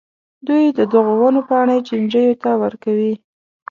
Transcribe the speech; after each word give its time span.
دوی 0.47 0.65
د 0.77 0.79
دغو 0.93 1.13
ونو 1.19 1.41
پاڼې 1.47 1.77
چینجیو 1.87 2.39
ته 2.43 2.51
ورکوي. 2.63 3.13